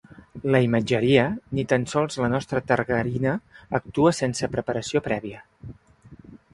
[0.53, 1.25] La imatgeria,
[1.59, 3.37] ni tan sols la targarina,
[3.83, 5.49] actua sense preparació prèvia.